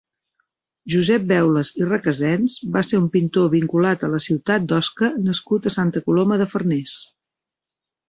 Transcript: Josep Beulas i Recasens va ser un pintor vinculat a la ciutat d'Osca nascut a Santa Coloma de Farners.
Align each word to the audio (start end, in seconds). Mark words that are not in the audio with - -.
Josep 0.93 1.27
Beulas 1.31 1.69
i 1.81 1.89
Recasens 1.89 2.57
va 2.77 2.83
ser 2.89 3.01
un 3.03 3.07
pintor 3.17 3.53
vinculat 3.53 4.09
a 4.09 4.11
la 4.17 4.25
ciutat 4.29 4.69
d'Osca 4.73 5.13
nascut 5.29 5.73
a 5.73 5.77
Santa 5.81 6.07
Coloma 6.11 6.45
de 6.45 6.53
Farners. 6.57 7.01